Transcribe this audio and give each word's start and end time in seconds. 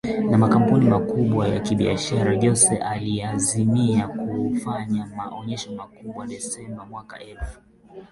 na 0.29 0.37
makampuni 0.37 0.85
makubwa 0.89 1.47
ya 1.47 1.59
kibiashara 1.59 2.35
Jose 2.41 2.77
aliazimia 2.77 4.07
kufanya 4.07 5.09
onesho 5.31 5.73
kubwa 6.01 6.27
disemba 6.27 6.85
mwaka 6.85 7.19
elfu 7.19 7.59